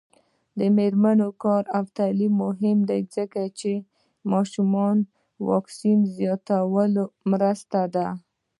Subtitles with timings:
[0.57, 3.71] د میرمنو کار او تعلیم مهم دی ځکه چې
[4.31, 5.03] ماشومانو
[5.49, 8.07] واکسین زیاتولو مرسته ده.